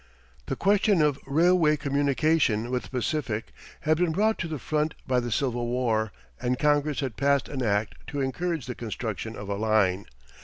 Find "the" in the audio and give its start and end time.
0.47-0.55, 2.85-2.89, 4.47-4.57, 5.19-5.31, 8.65-8.73